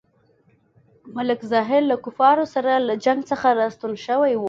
[1.15, 4.39] ملک ظاهر له کفارو سره له جنګ څخه راستون شوی وو.